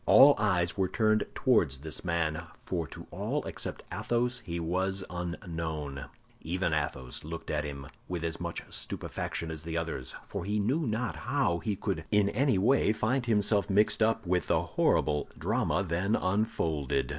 All 0.07 0.33
eyes 0.39 0.75
were 0.75 0.87
turned 0.87 1.25
towards 1.35 1.77
this 1.77 2.03
man—for 2.03 2.87
to 2.87 3.05
all 3.11 3.43
except 3.45 3.83
Athos 3.93 4.41
he 4.43 4.59
was 4.59 5.03
unknown. 5.11 6.05
Even 6.41 6.73
Athos 6.73 7.23
looked 7.23 7.51
at 7.51 7.65
him 7.65 7.85
with 8.07 8.23
as 8.23 8.39
much 8.39 8.63
stupefaction 8.71 9.51
as 9.51 9.61
the 9.61 9.77
others, 9.77 10.15
for 10.25 10.43
he 10.43 10.59
knew 10.59 10.87
not 10.87 11.17
how 11.17 11.59
he 11.59 11.75
could 11.75 12.03
in 12.09 12.29
any 12.29 12.57
way 12.57 12.91
find 12.93 13.27
himself 13.27 13.69
mixed 13.69 14.01
up 14.01 14.25
with 14.25 14.47
the 14.47 14.63
horrible 14.63 15.29
drama 15.37 15.83
then 15.87 16.15
unfolded. 16.15 17.09